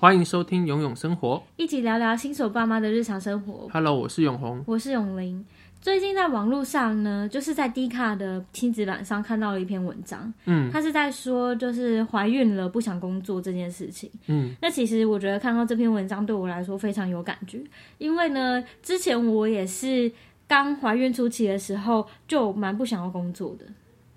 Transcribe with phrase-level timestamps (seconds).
[0.00, 3.68] 欢迎收听《永永生活》，一起聊聊新手爸妈的日常生活。
[3.70, 5.44] Hello，我是永红，我是永玲。
[5.78, 17.62] 最近在网络上呢，就是在 D 卡的亲子版上看到了一篇文章，嗯，他是在说就是怀孕了不想工作这件事情，嗯，那其实我觉得看到这篇文章对我来说非常有感觉，
[17.98, 20.10] 因为呢，之前我也是
[20.48, 23.66] 刚怀孕初期的时候就蛮不想要工作的，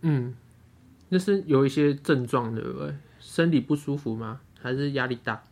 [0.03, 0.33] 嗯，
[1.09, 4.39] 那是有一些症状的，身体不舒服吗？
[4.61, 5.43] 还是压力大？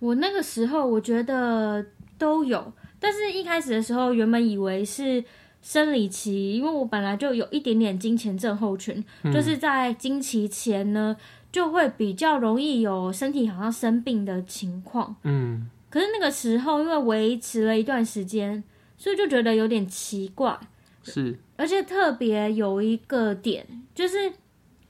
[0.00, 1.84] 我那个时候我觉得
[2.18, 5.22] 都有，但是一开始的时候原本以为是
[5.62, 11.14] 生理期，因为我本来就有一点点经前症候群，嗯、就是在经期前呢
[11.52, 15.14] 就会比较容易有身体好像生病的情况。
[15.22, 18.64] 嗯，可是那个时候因为维持了一段时间，
[18.96, 20.58] 所以就觉得有点奇怪。
[21.02, 24.32] 是，而且特别有一个点，就是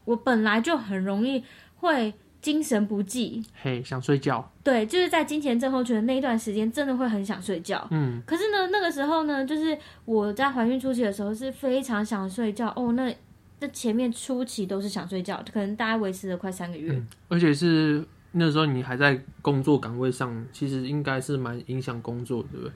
[0.05, 1.43] 我本来就很容易
[1.75, 2.15] 会。
[2.41, 4.51] 精神不济，嘿，想睡觉。
[4.65, 7.87] 对，就是在金钱症候群的那一段时间，真的会很想睡觉。
[7.91, 12.93] 嗯，可是呢，那个时候呢，就是我在怀孕初期的时候是非常想睡觉哦。
[12.93, 13.15] 那
[13.59, 16.93] 这前面初期都是想睡觉，可能大概维持了快三个月。
[16.93, 22.73] 嗯，而且是那时候你还在工作岗位上，其实应该是蛮影响工作，对不对？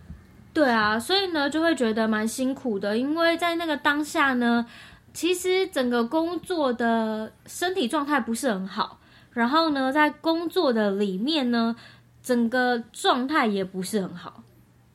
[0.53, 4.67] 对啊，所以呢，就会觉得蛮辛苦的，因为在那个当下呢，
[5.15, 9.01] 其实整个工作的身体状态不是很好。
[9.35, 11.77] 然后呢，在工作的里面呢，
[12.23, 14.43] 整个状态也不是很好，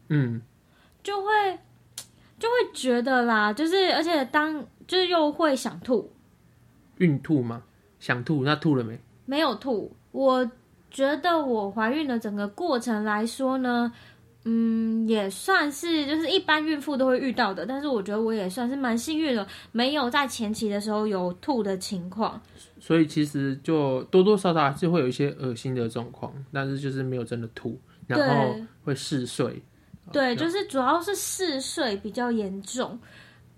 [0.08, 0.42] 嗯，
[1.04, 1.30] 就会
[2.40, 6.12] 就会觉得啦，就是而且当就是又会想吐，
[6.98, 7.62] 孕吐吗？
[8.00, 9.00] 想吐，那吐了没？
[9.26, 9.96] 没有吐。
[10.12, 10.50] 我
[10.90, 13.94] 觉得我怀孕的整个过程来说呢。
[14.46, 22.42] 嗯，也算是就是一般孕妇都会遇到的，但是我觉得我也算是蛮幸运的，没有在前期的时候有吐的情况。
[22.80, 29.62] 所以其实就多多少少还是会有一些恶心的状况，但是就是没有真的吐，然后会嗜睡。
[30.12, 33.00] 对，就是主要是嗜睡比较严重，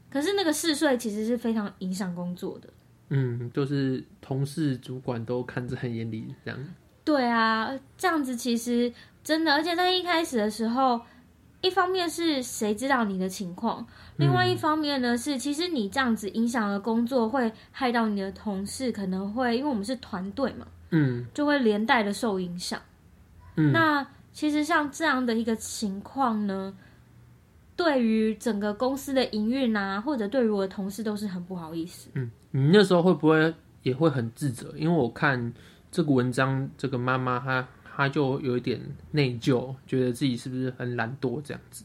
[0.09, 2.69] 可是那个嗜睡其实是非常影响工作的。
[3.09, 6.59] 嗯，就是同事、主管都看着很严厉，这样。
[7.03, 8.91] 对啊，这样子其实。
[9.23, 10.99] 真的，而且在一开始的时候，
[11.61, 13.85] 一方面是谁知道你的情况，
[14.17, 22.81] 另外一方面呢是，其实你这样子影响了工作，会害到你的同事，可能会因为我们是团队嘛，嗯，就会连带的受影响。
[23.57, 26.73] 嗯，那其实像这样的一个情况呢，
[27.75, 32.09] 对于整个公司的营运啊，或者对于我的同事都是很不好意思。
[32.15, 34.73] 嗯，你那时候会不会也会很自责？
[34.75, 35.53] 因为我看
[35.91, 37.67] 这个文章，这个妈妈她。
[38.01, 38.79] 他就有一点
[39.11, 41.83] 内疚，觉得自己是不是很懒惰这样子。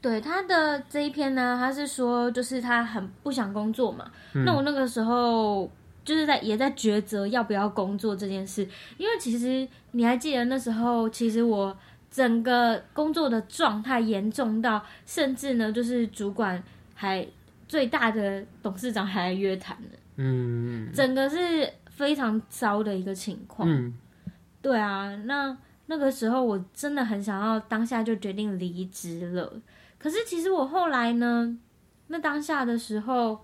[0.00, 4.10] 对他的这一篇呢，他是说，就是他很不想工作嘛。
[4.34, 5.70] 嗯、那我那个时候
[6.04, 8.66] 就是在也在抉择要不要工作这件事，
[8.98, 11.76] 因为其实你还记得那时候，其实我
[12.08, 16.62] 整个工作的状态严重到，甚至呢，就是主管
[16.94, 17.26] 还
[17.66, 19.98] 最大的董事长还来约谈了。
[20.16, 23.68] 嗯，整个是非常糟的一个情况。
[23.68, 23.92] 嗯。
[24.66, 25.56] 对啊，那
[25.86, 29.62] 那个时候我真的很想要当下就决定离职了。
[29.96, 31.56] 可是其实我后来呢，
[32.08, 33.38] 那当下的时候，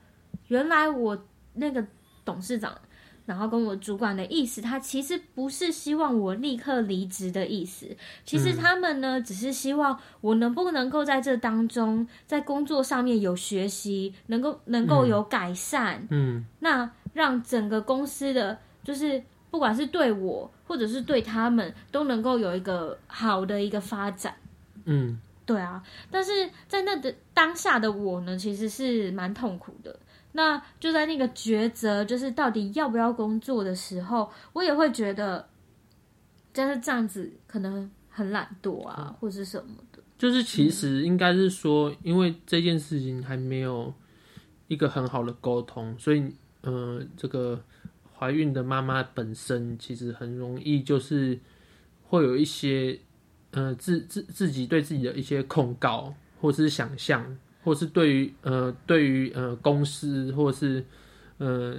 [0.49, 1.17] 原来我
[1.55, 1.87] 那个
[2.25, 2.77] 董事长，
[3.25, 7.97] 然后跟我主管的意思，他其实不是希望我立刻离职的意思。
[8.25, 16.05] 其实他们呢，只是希望我能不能够在这当中，在工作上面有学习，能够能够有改善。
[16.11, 19.23] 嗯，那让整个公司的就是。
[19.53, 24.35] 不管是对我，或者是对他们，都能够有一个好的一个发展。
[24.87, 25.85] 嗯，对啊。
[26.11, 29.95] 但是在那的当下的我呢，其实是蛮痛苦的。
[30.33, 35.47] 那就在那个抉择，就是到底要不要工作的时候，我也会觉得，
[36.55, 40.03] 就是这样子可能很懒惰啊，嗯、或是什么的。
[40.17, 43.93] 就是其实应该是说，嗯、因为这件事情还没有
[44.69, 47.63] 一个很好的沟通，所以，呃，这个。
[48.23, 51.37] 怀孕的妈妈本身其实很容易，就是
[52.05, 52.97] 会有一些
[53.51, 60.85] 呃自自自己对自己的一些控告，或是想象，或是对于呃对于呃公司或是
[61.39, 61.79] 呃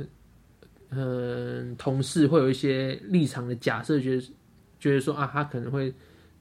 [0.89, 4.33] 呃同事会有一些立场的假设，觉得
[4.77, 5.93] 觉得说啊，他可能会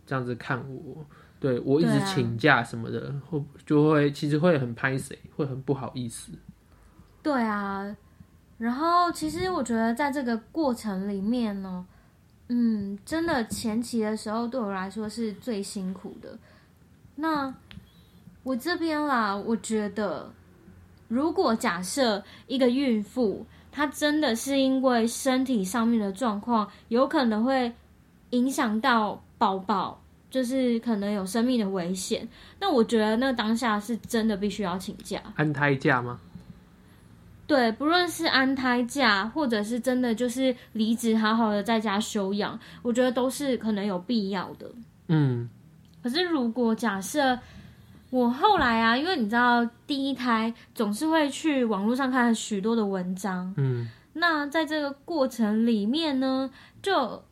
[0.05, 1.07] 这样子看我，
[1.39, 6.33] 对我一直请假什么的，会、啊、就会其实会很拍谁，会很不好意思。
[7.23, 7.97] 对啊。
[8.63, 11.85] 然后，其实我觉得在这个过程里面呢，
[12.47, 16.39] 嗯，真的前期的时候对我来说是最辛苦的。
[17.17, 17.53] 那
[18.45, 20.33] 我这边啦，我觉得，
[21.09, 27.73] 如果假设一个孕妇她真的是因为身体上面的状况，有可能会
[28.31, 30.01] 影响到宝宝，
[30.31, 32.29] 就是可能有生命的危险。
[32.61, 36.21] 那我觉得那当下是真的必须要请假，安胎假吗？
[37.53, 44.67] 对，不论是安胎假，或者是真的就是离职，好好的在家休养，我觉得都是可能有必要的。
[45.09, 45.47] 嗯，
[46.03, 47.39] 可是如果假设
[48.09, 56.51] 我后来啊，因为你知道第一胎总是会去网络上看许多的文章，嗯，那在这个过程里面呢，
[56.81, 57.23] 就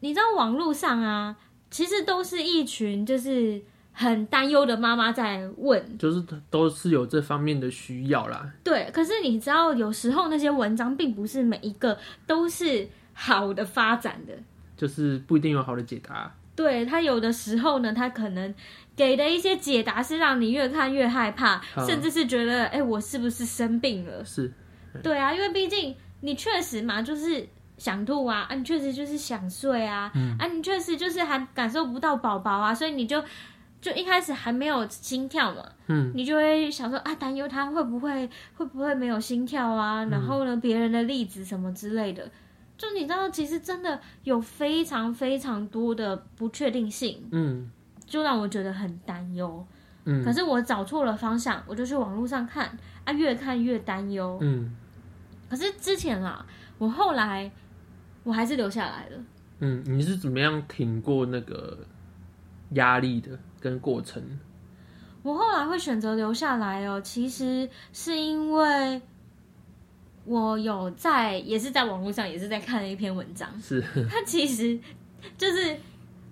[0.00, 1.34] 你知道网络上啊，
[1.70, 3.62] 其实都是一群就是。
[3.92, 8.50] 很担忧的妈妈在问，就是都是有这方面的需要啦。
[8.64, 11.96] 对，可是你知道，有时候那些文章并不是每一个
[12.26, 14.32] 都是好的发展的，
[14.76, 16.34] 就是不一定有好的解答。
[16.56, 18.54] 对，他有的时候呢，他可能
[18.96, 24.24] 给的一些解答是让你越看越害怕，嗯、甚至是觉得，哎、欸，我是不是生病了？
[24.24, 24.52] 是，
[25.02, 27.46] 对啊，因为毕竟你确实嘛，就是
[27.76, 33.22] 想吐啊，啊，你确实就是想睡啊，嗯、啊，你确实就是还感受不到宝宝啊，所以你就。
[33.82, 40.04] 就一开始还没有心跳嘛，嗯，你就会想说啊，担忧他会不会会不会没有心跳啊？
[40.04, 42.30] 然后呢，别人的例子什么之类的，
[42.78, 47.68] 就你知道，其实真的有非常非常多的不确定性，嗯，
[48.06, 49.66] 就让我觉得很担忧，
[50.04, 50.24] 嗯。
[50.24, 54.76] 可是我找错了方向，我就去网络上看啊，越看越担忧，嗯。
[55.50, 56.46] 可是之前啊，
[56.78, 57.50] 我后来
[58.22, 59.24] 我还是留下来了，
[59.58, 59.82] 嗯。
[59.86, 61.76] 你是怎么样挺过那个
[62.74, 63.38] 压力的？
[63.60, 64.20] 跟过程，
[65.22, 67.00] 我后来会选择留下来哦。
[67.00, 69.00] 其实是因为
[70.24, 73.48] 我有在，也是在网络上，也是在看了一篇文章。
[73.60, 73.80] 是，
[74.10, 74.76] 他其实
[75.38, 75.76] 就是，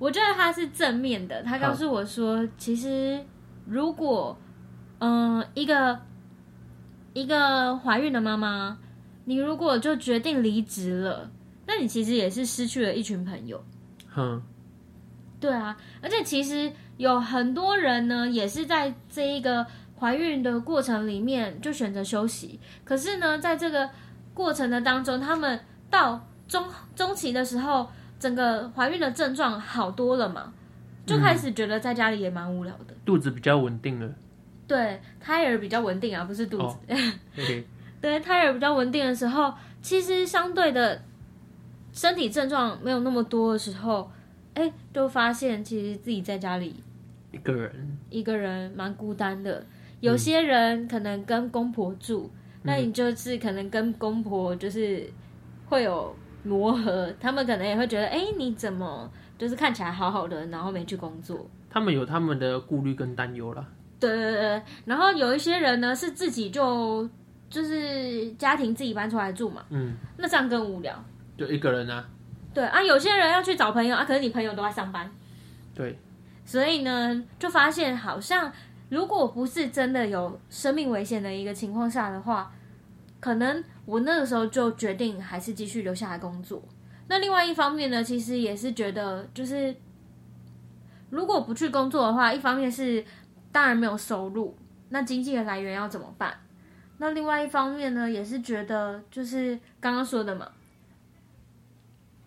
[0.00, 1.40] 我觉得他是正面的。
[1.44, 3.24] 他告诉我说，其实
[3.64, 4.36] 如果，
[4.98, 6.00] 嗯、呃，一个
[7.12, 8.76] 一个怀孕的妈妈，
[9.24, 11.30] 你如果就决定离职了，
[11.64, 13.64] 那你其实也是失去了一群朋友。
[14.16, 14.42] 嗯，
[15.40, 16.70] 对啊，而且其实。
[17.00, 19.66] 有很多人呢，也是在这一个
[19.98, 22.60] 怀孕的过程里面就选择休息。
[22.84, 23.88] 可是呢，在这个
[24.34, 25.58] 过程的当中，他们
[25.88, 26.62] 到中
[26.94, 27.88] 中期的时候，
[28.18, 30.52] 整个怀孕的症状好多了嘛，
[31.06, 32.94] 就开始觉得在家里也蛮无聊的。
[33.06, 34.12] 肚子比较稳定了。
[34.66, 36.76] 对，胎儿比较稳定啊，不是肚子。
[36.86, 36.98] Oh,
[37.38, 37.64] okay.
[38.02, 41.00] 对，胎儿比较稳定的时候，其实相对的
[41.94, 44.12] 身体症状没有那么多的时候，
[44.60, 46.76] 哎，就发现其实自己在家里。
[47.32, 49.64] 一个人，一个人蛮孤单的。
[50.00, 55.10] 有些人可能跟公婆住，嗯，那你就是可能跟公婆就是
[55.66, 61.48] 会有磨合，他们可能也会觉得，哎，你怎么就是看起来好好的，然后没去工作？
[61.70, 63.66] 他们有他们的顾虑跟担忧啦。
[63.98, 67.08] 对对对，然后有一些人呢是自己就
[67.48, 71.02] 就是家庭自己搬出来住嘛，嗯，那这样更无聊。
[71.38, 72.06] 就一个人啊。
[72.52, 75.10] 对啊，有些人要去找朋友啊，可是你朋友都在上班。
[75.74, 75.98] 对。
[76.44, 78.52] 所以呢，就发现好像
[78.88, 82.52] 如果不是真的有生命危险的一个情况下的话，
[83.20, 86.60] 可能我那个时候就决定还是继续留下来工作。
[87.06, 89.74] 那另外一方面呢，其实也是觉得，就是
[91.10, 93.04] 如果不去工作的话，一方面是
[93.52, 94.56] 当然没有收入，
[94.88, 96.34] 那经济的来源要怎么办？
[96.98, 100.48] 那另外一方面呢，也是觉得就是刚刚说的嘛，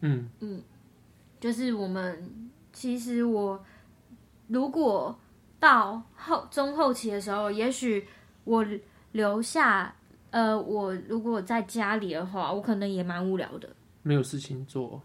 [0.04, 0.62] 嗯嗯，
[1.40, 3.66] 就是我们其实我。
[4.50, 5.18] 如果
[5.58, 8.06] 到后中后期的时候，也许
[8.44, 8.64] 我
[9.14, 9.96] 留下，
[10.32, 13.70] 呃，我如果在家里的话，我可能也蛮无聊的，
[14.04, 15.02] 没有事情做。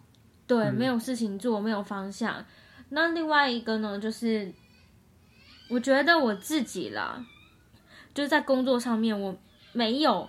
[0.47, 2.45] 对，嗯、没有事情做，没有方向。
[2.91, 4.53] 那另外一个呢，就是
[5.71, 7.25] 我觉得我自己啦，
[8.13, 9.35] 就是在工作上面，我
[9.73, 10.29] 没有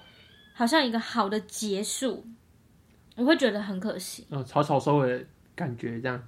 [0.54, 2.24] 好像一个好的结束，
[3.20, 4.26] 我会觉得很可惜。
[4.30, 6.24] 嗯、哦，草草收尾感觉这样。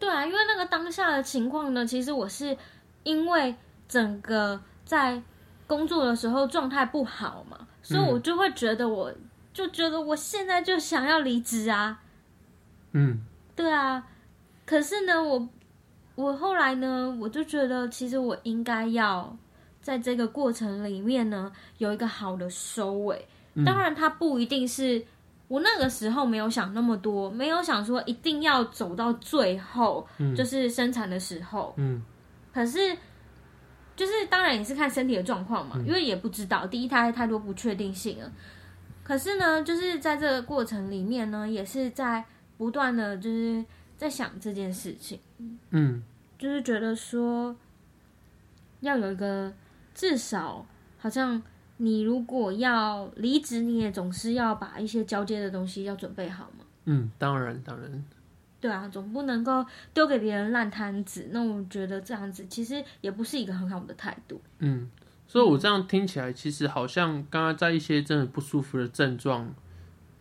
[0.00, 2.54] 对啊，因为那个当下的情况呢，其实我是
[3.04, 3.54] 因为
[3.88, 5.22] 整个在
[5.66, 9.14] 工作的时候状态不好嘛，所以我就会觉得我，我
[9.54, 12.02] 就觉得我现在就想要离职啊。
[12.92, 13.20] 嗯，
[13.54, 14.06] 对啊，
[14.66, 15.48] 可是呢，我
[16.16, 19.34] 我后来呢，我就觉得其实我应该要
[19.80, 23.26] 在这个过程里面呢，有一个好的收尾。
[23.64, 25.06] 当然，它不一定是。
[25.48, 31.72] 我那个时候没有想那么多，没有想说一定要走到最后，嗯、就是生产的时候。
[31.76, 32.02] 嗯，
[32.52, 32.96] 可是
[33.94, 38.32] 就是当然也是看身体的状况嘛，嗯、因为也不知道第一胎太多不确定性了。
[39.04, 42.24] 可是呢，就是在这个过程里面呢，也是在
[42.58, 43.64] 不断的就是
[43.96, 45.20] 在想这件事情。
[45.70, 46.02] 嗯，
[46.38, 47.54] 就是觉得说
[48.80, 49.52] 要有一个
[49.94, 50.66] 至少
[50.98, 51.40] 好像。
[51.78, 56.64] 你如果要离职，你也总是要把一些交接的东西要准备好嘛。
[56.84, 58.04] 嗯，当然，当然。
[58.58, 61.28] 对啊，总不能够丢给别人烂摊子。
[61.30, 64.40] 那我觉得这样子其实也不是一个很好的态度。
[64.60, 64.90] 嗯，
[65.28, 69.54] 所以我这样听起来，其实好像刚刚在一些真的不舒服的症状，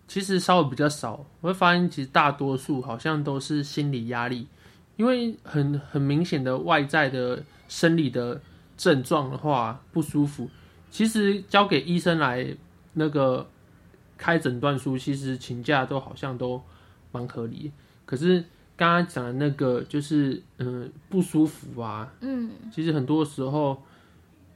[0.07, 1.25] 其实稍微比较少。
[1.39, 4.47] 我会发现，其实大多数好像都是心理压力，
[4.97, 8.41] 因为很很明显的外在的生理的
[8.77, 10.49] 症状的话不舒服，
[10.95, 12.55] 其实交给医生来
[12.93, 13.45] 那个
[14.17, 16.63] 开诊断书，其实请假都好像都
[17.11, 17.69] 蛮合理。
[18.05, 18.41] 可是
[18.77, 23.83] 刚刚讲的那个，就是嗯不舒服啊，嗯，其实很多时候，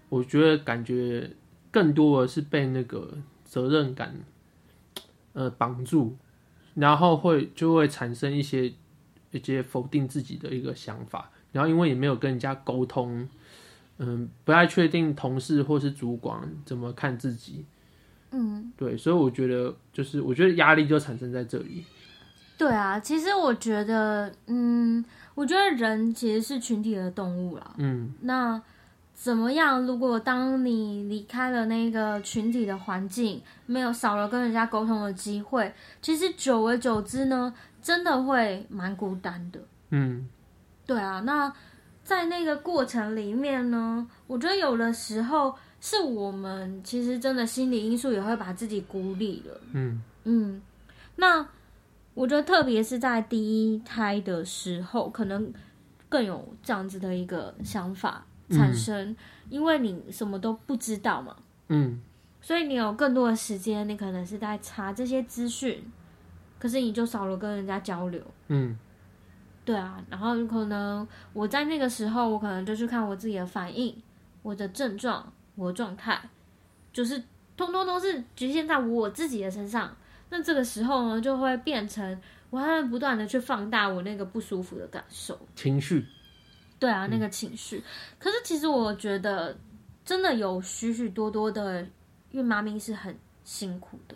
[0.08, 1.30] 我觉得感觉
[1.72, 4.16] 更多的是被那个责任感，
[5.34, 6.16] 呃绑住，
[6.74, 8.72] 然后会就会产生一些
[9.32, 13.28] 一些否定自己的一个想法，然后因为也没有跟人家沟通，
[14.00, 17.66] 嗯，不太确定同事或是主管怎么看自己，
[18.32, 21.84] 嗯，对，所以我觉得就是我觉得压力就产生在这里。
[22.58, 25.04] 对啊，其实我觉得，嗯，
[25.36, 27.74] 我觉得人其实是群体的动物啦。
[27.78, 28.62] 嗯，那
[29.14, 29.86] 怎么样？
[29.86, 39.60] 如果当你离开了那个群体的环境，没有少了跟人家沟通的机会，其实久而久之呢，真的会蛮孤单的。
[39.92, 40.28] 嗯，
[40.86, 41.22] 对啊。
[41.22, 41.54] 那
[42.10, 49.62] 在那个过程里面呢，我觉得有的时候是我们其实真的心理因素也会把自己孤立了。
[49.74, 50.62] 嗯嗯，
[51.18, 51.46] 那。
[52.16, 55.54] 我觉得，特别是在第一胎的时候，可能
[56.10, 59.16] 更有这样子的一个想法产生，嗯、
[59.50, 61.34] 因为你什么都不知道嘛，
[61.70, 62.02] 嗯，
[62.42, 65.82] 所以你有更多的时间，你可能是在查这些资讯，
[66.60, 68.78] 可是你就少了跟人家交流，嗯，
[69.70, 73.96] 对啊，然后可能我在那个时候，我可能就去看我自己的反应，
[74.42, 76.20] 我的症状，我的状态，
[76.92, 77.22] 就是
[77.56, 79.96] 通通都是局限在我自己的身上。
[80.32, 86.04] 那这个时候呢，就会变成我还会不断的去放大我那个不舒服的感受、情绪。
[86.80, 87.78] 对啊，那个情绪。
[87.78, 87.84] 嗯、
[88.18, 89.56] 可是其实我觉得，
[90.04, 91.88] 真的有许许多多的
[92.32, 94.16] 孕妈咪是很辛苦的。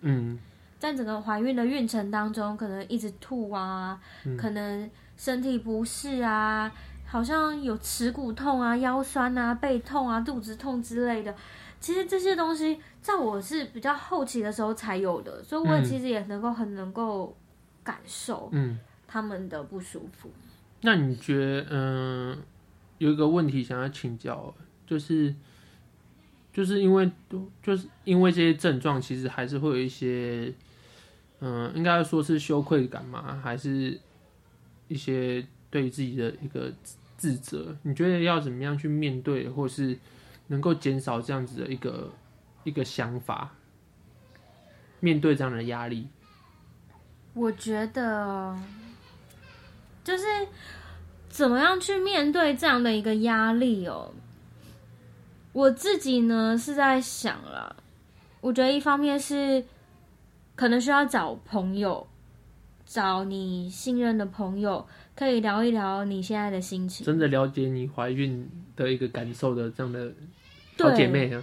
[0.00, 0.38] 嗯，
[0.82, 3.96] 在整个怀孕的孕程当中，可能一直吐啊，
[4.26, 6.72] 嗯、可能身体不适啊，
[7.06, 11.32] 好像有耻骨痛啊、腰酸啊、背痛啊、肚子痛之类的。
[11.78, 17.32] 其实这些东西在我是比较后期的时候才有的，所以我其实也能够很能够
[17.84, 20.28] 感受，嗯，他们的不舒服。
[20.34, 22.38] 嗯，那你觉得，嗯，
[22.98, 24.52] 有一个问题想要请教，
[24.84, 25.32] 就是，
[26.52, 27.08] 就是因为，
[27.62, 30.52] 就是因为这些症状，其实还是会有一些，
[31.42, 34.00] 嗯，应该说是羞愧感嘛，还是
[34.88, 36.72] 一些对自己的一个
[37.18, 37.76] 自责？
[37.82, 39.98] 你觉得要怎么样去面对，或是？
[40.48, 42.12] 能够减少这样子的一个
[42.64, 43.54] 一个想法，
[45.00, 46.08] 面对这样的压力，
[47.32, 48.54] 我觉得
[50.04, 50.24] 就是
[51.30, 54.12] 怎么样去面对这样的一个压力哦。
[55.52, 57.74] 我自己呢是在想了，
[58.42, 59.64] 我觉得一方面是
[60.54, 62.06] 可能需要找朋友，
[62.84, 70.12] 找你信任的朋友，可以聊一聊你现在的心情，真的了解你怀孕的一个感受的这样的。
[70.78, 71.40] 好姐妹啊，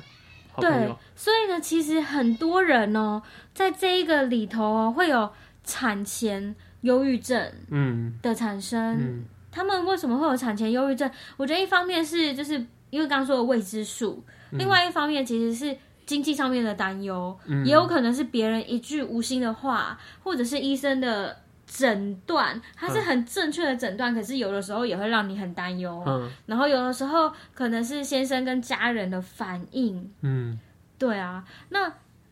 [0.57, 3.21] 对，对，所以呢，其实很多人哦，
[3.53, 5.31] 在这一个里头哦，会有
[5.63, 8.97] 产前忧郁症嗯的产生。
[8.97, 11.09] 嗯嗯、他们为什么会有产前忧郁症？
[11.37, 12.55] 我觉得一方面是就是
[12.89, 15.77] 因为刚刚说的未知数，嗯、另外一方面其实是
[16.09, 21.37] 经济上面的担忧，嗯、也有可能是别人一句无心的话，或者是医生的。
[21.71, 26.03] 诊断它是很正确的诊断，嗯、可是有的时候也会让你很担忧。
[26.03, 30.11] 嗯，然后有的时候可能是先生跟家人的反应。
[30.21, 30.59] 嗯，
[30.97, 31.45] 对啊。
[31.69, 31.87] 那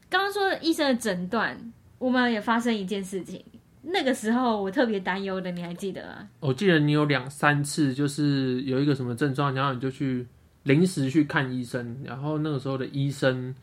[0.09, 1.55] 刚刚说的医生的诊断，
[1.99, 3.45] 我们也发生一件事情。
[3.83, 6.27] 那个时候我特别担忧的，你还记得吗？
[6.39, 10.25] 我记得你有两三次，就是有一个什么症状，然后你就去
[10.67, 13.55] 临时去看医生，然后那个时候的医生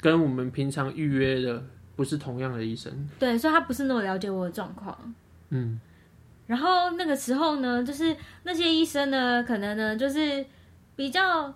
[0.00, 1.62] 跟我们平常预约的。
[1.94, 5.14] 不是同样的医生，对，所以他不是那么了解我的状况。
[5.50, 5.78] 嗯，
[6.46, 10.44] 然后那个时候呢，就是那些医生呢，可能呢，就是
[10.96, 11.54] 比较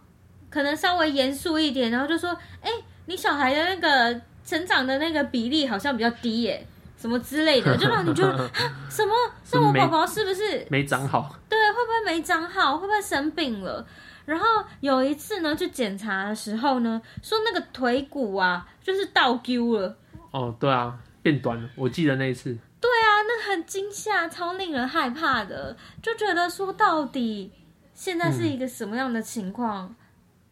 [0.50, 2.30] 可能稍微严肃一点，然后就说
[2.60, 6.64] ：“哎、欸，你小孩的那个成长的那个比例好像比较低耶，
[6.98, 8.48] 什么之类的，就让你觉得
[8.90, 9.14] 什么？
[9.42, 11.34] 是我宝宝是不是没长好？
[11.48, 12.76] 对，会不会没长好？
[12.76, 13.84] 会不会生病了？”
[14.26, 14.44] 然后
[14.80, 19.96] 有一次呢，去检查的时候呢，说那个腿骨啊，就是倒丢了。
[20.32, 21.70] 哦，对啊，变短了。
[21.76, 22.58] 我记得那一次。
[22.80, 27.52] 对啊，那很惊吓，超令人害怕的，就觉得说到底
[27.94, 29.86] 现在是一个什么样的情况？
[29.86, 29.94] 嗯、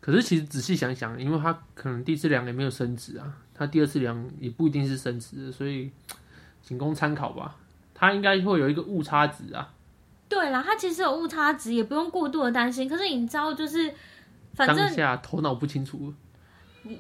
[0.00, 5.90] 可是其实仔细想想，因为他可能第一次量也没有生殖啊，他第二次量也不一定是生殖的，所以
[6.62, 7.56] 仅供参考吧。
[7.92, 9.73] 他应该会有一个误差值啊。
[10.28, 12.88] 对啦，它其实有误差值，也不用过度的担心。
[12.88, 13.92] 可是你知道，就是
[14.54, 16.12] 反正头脑不清楚。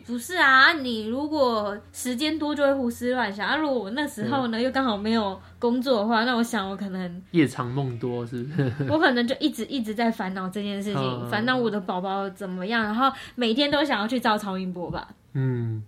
[0.06, 3.54] 不是啊，你如果时间多就会胡思乱想啊。
[3.54, 8.72] 如果我那时候呢又刚好没有工作的话，那我想我可能夜长梦多，是不是？
[8.88, 15.06] 我可能就一直一直在烦恼这件事情， 烦恼我的宝宝怎么样，然后每天都想要去照超音波吧。
[15.34, 15.82] 嗯，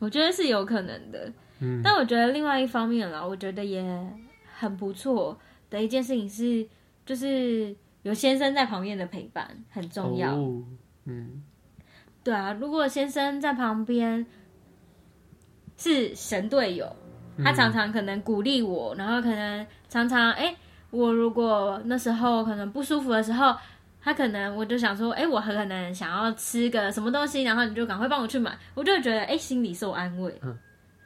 [0.00, 1.32] 我觉得是有可能的。
[1.60, 3.80] 嗯，但我觉得另外一方面啦，我觉得也
[4.58, 5.38] 很不错
[5.70, 6.68] 的一件事情是，
[7.06, 10.34] 就是有先生在旁边的陪伴很重要。
[10.34, 10.62] 哦，
[11.06, 11.42] 嗯。
[12.22, 14.26] 对啊，如果先生在旁边
[15.78, 16.94] 是神队友，
[17.42, 20.54] 他常常可能鼓励我，嗯、然后可能常常哎，
[20.90, 23.56] 我如果那时候可能不舒服的时候，
[24.02, 30.38] 他可能我就想说，哎，我很可能想要吃个什么东西，然后你就赶快帮我去买，我就觉得哎，心里受安慰。
[30.42, 30.54] 嗯，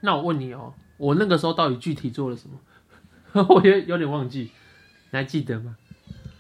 [0.00, 2.58] 那我问你哦，我那个时候到底具体做了什么？
[3.48, 4.50] 我也有点忘记，
[5.10, 5.76] 你还记得吗？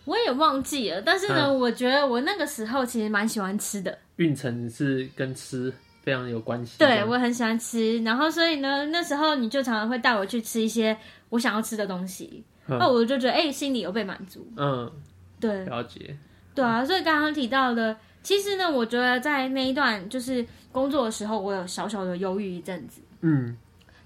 [0.04, 3.98] 我也忘记了，但是呢，嗯、我觉得我那个时候其实蛮喜欢吃的。
[4.16, 5.72] 运程是跟吃
[6.02, 6.78] 非常有关系。
[6.78, 10.94] 对，我很喜欢吃，然后所以呢，那时候你就常常会带我去吃一些
[11.30, 14.46] 我想要吃的东西，那、嗯、我就觉得哎、欸，心里有被满足。
[14.56, 14.92] 嗯，
[15.40, 16.14] 对，了解。
[16.54, 23.00] 对啊，所以刚刚提到的，其实呢，我觉得在那一段就是工作的时候，我有小小的忧郁一阵子。
[23.22, 23.56] 嗯，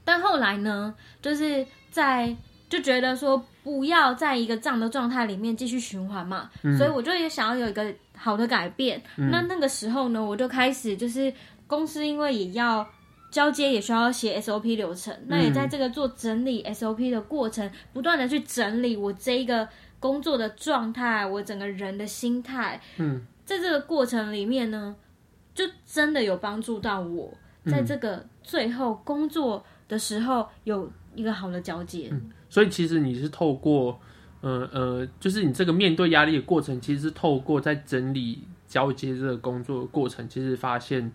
[0.05, 2.37] 但后来呢，就是在。
[2.69, 9.03] 就觉得说不要在一个这样的状态里面继续循环嘛，嗯、所以我就也想要有一个好的改变。
[9.17, 11.33] 嗯、那那个时候呢，我就开始就是
[11.67, 12.87] 公司因为也要
[13.31, 22.81] 交接，也需要写 SOP 流程，嗯、那也在这个做整理 SOP 的过程，不断的去整理我这一个工作的状态，我整个人的心态。
[22.99, 24.95] 嗯，在这个过程里面呢，
[25.55, 27.33] 就真的有帮助到我，
[27.67, 32.09] 在这个最后工作的时候有一个好的交接。
[32.13, 34.01] 嗯所以其实你是透过，
[34.41, 41.13] 呃呃，就是你这个面对压力的过程，其实是透过在整理交接这个工作的过程，其实发现，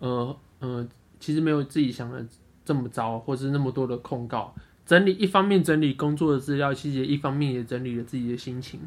[0.00, 0.86] 呃呃，
[1.18, 2.22] 其实没有自己想的
[2.62, 4.54] 这么糟，或是那么多的控告。
[4.84, 8.78] 整理一方面整理工作的资料，其实一方面也整理了自己的心情。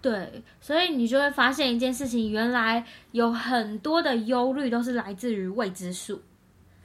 [0.00, 6.22] 对，所以你就会发现一件事情，原来有很多的忧虑都是来自于未知数。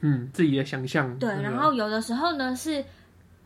[0.00, 1.18] 嗯，自己的想象。
[1.18, 2.84] 对，然后有的时候呢是。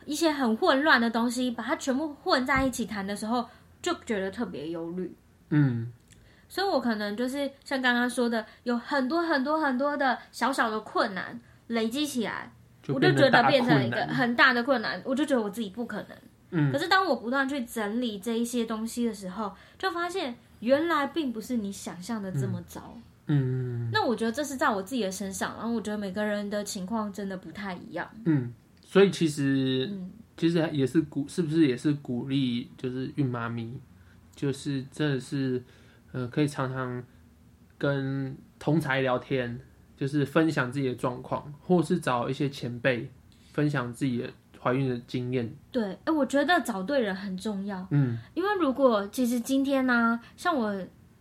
[0.07, 3.47] 一些很混乱的东西，把它全部混在一起谈的时候，
[3.83, 5.15] 就觉得特别忧虑。
[5.51, 5.93] 嗯，
[6.49, 12.51] 所以我可能就是像刚刚说的，有很多很多很多的小小的困难累积起来，
[12.83, 16.17] 就我就觉得变成一个很大的困难，我就觉得我自己不可能。
[16.53, 22.97] 嗯，可是当我不断去整理这一些东西的时候，就发现原来并不是你想象的这么糟。
[23.27, 28.09] 嗯，那我觉得这是在我自己的身上，然后我觉得每个人的情况真的不太一样。
[28.25, 28.53] 嗯。
[28.91, 33.79] 所以其实，嗯、其实也是鼓，是不是也是鼓励，就是孕妈咪，
[34.35, 35.63] 就是真的是，
[36.11, 37.05] 呃，可以常常
[37.77, 39.61] 跟同才聊天，
[39.95, 43.11] 就是分享自己的状况，或是找一些前辈
[43.53, 45.51] 分享自己的怀孕的经验。
[45.71, 47.87] 对，哎、欸，我觉得找对人很重要。
[47.91, 50.75] 嗯，因为如果其实今天呢、啊，像我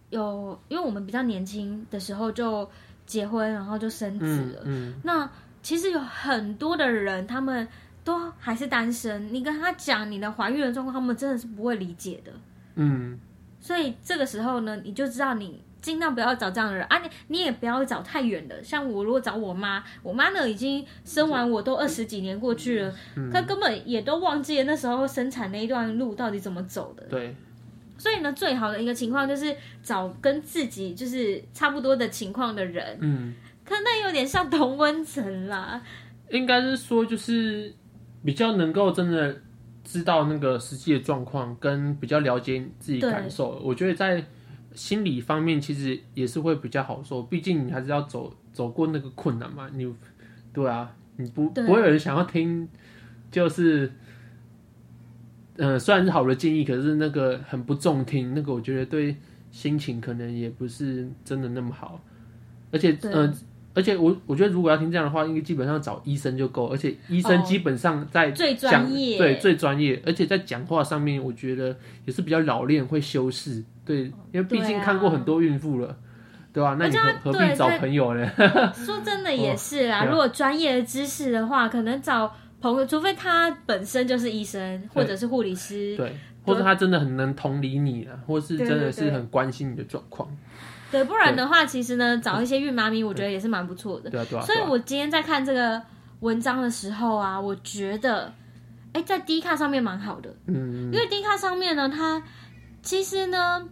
[0.10, 2.70] 有，因为我们比较年轻的时候就
[3.06, 5.30] 结婚，然后就生子了，嗯，嗯那。
[5.64, 7.68] 其实有很多的人，他们
[8.02, 9.34] 都还是单身。
[9.34, 12.32] 你跟他讲你的怀孕的状况，他们真的是不会理解的。
[12.76, 13.20] 嗯，
[13.60, 18.64] 所以这个时候呢，你就知道你尽量不要找这样的人啊，你你也不要找太远的。
[18.64, 22.94] 像我如果找我妈，我妈呢已经生完我都二十几年过去了，
[23.32, 27.04] 她根本也都忘记了那时候生产那一段路到底怎么走的。
[27.10, 27.36] 对，
[27.98, 32.98] 所以呢，最好的一个情况就是找跟自己就是差不多的情况的人。
[33.02, 33.34] 嗯。
[33.64, 35.82] 可那有点像同温层啦，
[36.30, 37.74] 应该是说就是
[38.24, 39.42] 比较能够真的
[39.84, 43.62] 知道那个实际的状况，跟比较了解自己感受。
[43.62, 44.24] 我觉得在
[44.78, 49.70] 心理方面其实也是会比较好受，毕竟你还是要走走过那个困难嘛。
[49.74, 49.92] 你
[50.54, 52.70] 对啊，你不不会有人想要听，
[53.32, 53.92] 就是
[55.56, 59.16] 嗯、呃，虽然是好的建议，可是那个很不中听，那个我觉得对
[59.52, 62.00] 心情可能也不是真的那么好，
[62.72, 63.12] 而且嗯。
[63.14, 63.34] 呃
[63.78, 66.66] 而且我我觉得如果要听这样的话，应该基本上找医生就够。
[66.66, 70.02] 而且医生基本上在讲、哦、最专业，对最专业。
[70.04, 73.64] 而且在讲话上面，我觉得也是比较老练，会修饰。
[73.88, 75.98] 对，因为毕竟看过很多孕妇了，
[76.52, 76.78] 对吧、啊？
[76.78, 78.30] 那你何何必找朋友呢？
[78.76, 80.04] 说真的也是啦。
[80.04, 90.30] 哦、如果专业的知识的话，可能找朋友，除非他本身就是医生或者是护理师，对，对或者他真的很能同理你啊，或是真的是很关心你的状况。
[90.92, 94.10] 对，不然的话，其实呢，找一些孕妈咪，我觉得也是蛮不错的。
[94.10, 94.42] 对啊，对啊。
[94.42, 95.82] 所以我今天在看这个
[96.22, 98.34] 文章的时候啊，我觉得，
[98.94, 102.24] 哎，在 D 卡上面蛮好的，嗯，因为 D 卡上面呢，它
[102.82, 103.68] 其实呢，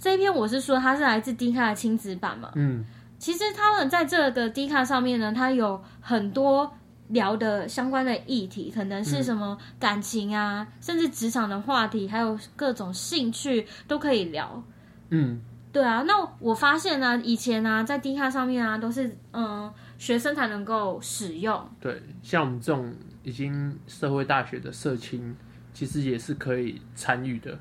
[0.00, 2.84] 这一篇我是说它是来自 D 卡的亲子版嘛，嗯，
[3.18, 6.72] 其实他们在这个 D 卡上面呢，它有很多
[7.08, 14.62] 聊的相关的议题，可能是什么感情啊，嗯、甚至职场的话题，还有各种兴趣都可以聊，
[15.10, 22.92] 嗯，对啊，那我发现呢、啊，以前呢、啊，在 D 卡上面啊，都是嗯学生才能够使用，对，像我们这种。
[23.22, 25.36] 已经社会大学的社青，
[25.74, 27.56] 其实也是可以参与的。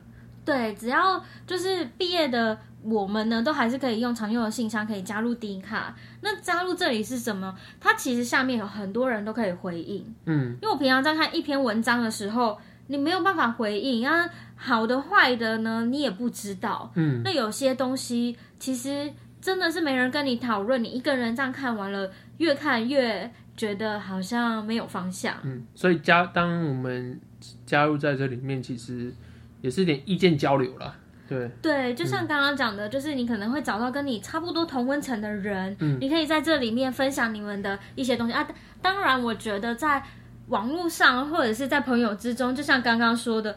[0.49, 5.95] 对，只要就是毕业的我们呢，都还是可以用常用的信箱可以加入 D 卡。
[6.21, 7.55] 那加入这里是什么？
[7.79, 10.03] 它其实下面有很多人都可以回应。
[10.25, 12.57] 嗯，因为我平常在看一篇文章的时候，
[12.87, 16.91] 你没有办法回应啊，好的坏的呢，你也不知道。
[16.95, 23.31] 嗯，那有些东西其实真的是没人跟你讨论，你一个人这样看完了，越看越。
[23.59, 27.19] 觉得好像没有方向，嗯，所以加当我们
[27.65, 29.13] 加入在这里面，其实
[29.61, 30.95] 也是点意见交流了，
[31.27, 38.47] 对对，就像刚刚讲的，嗯，就是你可能会找到跟你差不多同温层的人，嗯，你可以在这里面分享你们的一些东西啊。
[38.81, 40.01] 当然，我觉得在
[40.47, 43.55] 网络上或者是在朋友之中，就像刚刚说的，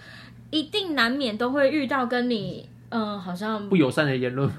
[0.51, 4.51] 一定难免都会遇到跟你嗯，好像不友善的言论。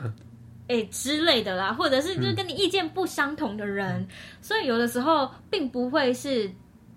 [0.69, 4.07] 哎、欸、之类的啦，或者是就是跟你意见不相同的人，嗯、
[4.41, 6.49] 所以有的时候并不会是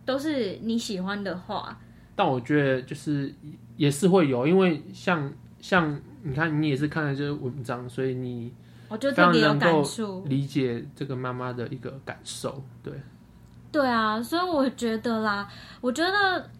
[0.04, 1.76] 都是你喜欢的话。
[2.14, 3.34] 但我觉得就是
[3.76, 8.52] 也是会有，因为像像你看，你也是看了这些文章，所以你
[8.88, 12.62] 我就特别有感触，理解这个妈妈的一个感受。
[12.82, 12.92] 对，
[13.70, 15.48] 对啊，所以我觉得啦，
[15.80, 16.50] 我觉得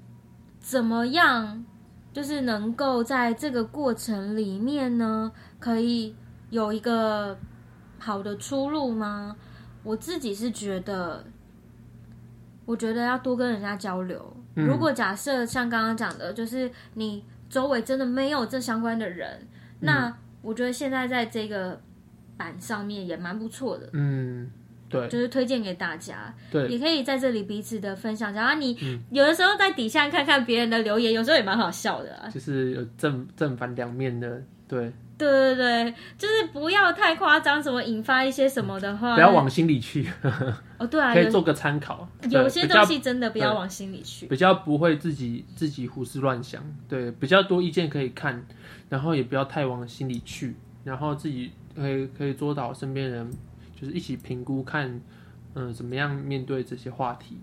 [0.59, 1.64] 怎么样，
[2.12, 6.14] 就是能够在这个过程里面呢，可以。
[6.50, 7.37] 有一个
[7.98, 9.35] 好的出路吗？
[9.83, 11.24] 我自己是觉得，
[12.64, 14.37] 我觉得要多跟人家交流。
[14.57, 19.47] 嗯、如果假设像刚刚讲的，就是你周围真的没有这相关的人，嗯、
[19.81, 21.81] 那我觉得现在在这个
[22.37, 23.88] 版上面也蛮不错的。
[23.92, 24.51] 嗯，
[24.88, 26.35] 对，就是推荐给大家。
[26.51, 28.33] 对，也可以在这里彼此的分享。
[28.33, 28.77] 然后你
[29.11, 32.29] 有的时候在底下看看别人的留言，有时候也蛮好笑的、啊。
[32.29, 34.92] 就是有正正反两面的，对。
[35.18, 40.07] 对对对，就是不要太夸张，什么引发一些什么的话，不要往心里去。
[40.79, 42.07] 哦，对啊，可以做个参考。
[42.29, 46.62] 有些东西真的不要往心里去，比较不会自己自己胡思乱想。
[46.87, 48.44] 对，比较多意见可以看，
[48.90, 53.31] 然后也不要太往心里去，然后自己可以可以做到身边人，
[53.74, 54.87] 就是一起评估看，
[55.55, 57.38] 嗯、呃，怎么样面对这些话题。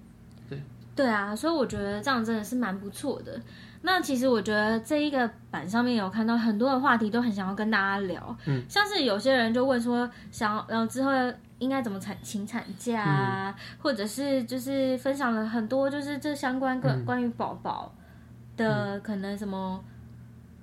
[0.47, 0.61] 对，
[0.95, 3.41] 对啊，所以我觉得这样真的是蛮不错的。
[3.85, 8.35] 那其实我觉得这一个版上面有看到很多的话题，都很想要跟大家聊。
[8.45, 11.11] 嗯，像是有些人就问说，想然后之后
[11.59, 17.93] 应该怎么产请产假啊，嗯，或者是就是分享了很多就是这相关关，嗯，关于宝宝
[18.55, 19.83] 的可能什么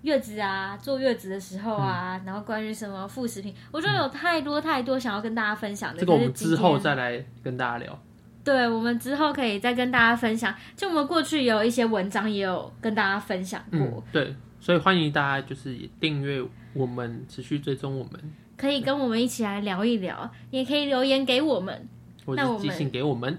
[0.01, 6.01] 月子啊，坐月子的时候啊，嗯，然后关于什么副食品，我觉得有太多太多想要跟大家分享的。
[6.01, 7.99] 这个我们之后再来跟大家聊。
[8.43, 13.79] 对，我们之后可以再跟大家分享，就我们过去有一些文章也有跟大家分享过。
[13.79, 18.13] 嗯、对，所以欢迎大家就是也订阅我们，持续追踪我们，
[18.57, 21.89] 可以跟我们一起来聊一聊，也可以留言给我们，
[22.25, 23.39] 或者寄信给我们。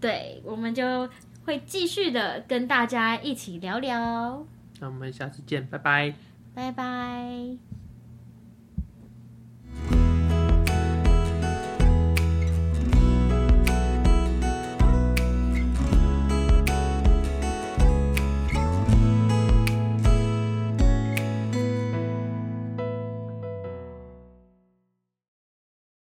[0.00, 1.08] 对，我们就
[1.44, 4.46] 会继续的跟大家一起聊聊。
[4.80, 6.14] 那我们下次见，拜拜，
[6.54, 7.67] 拜拜。